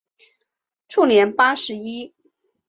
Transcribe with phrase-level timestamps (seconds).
[0.87, 2.11] 卒年八十一。